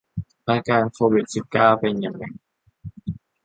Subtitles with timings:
[0.47, 2.23] อาการโควิด สิบเก้า เป็นยังไง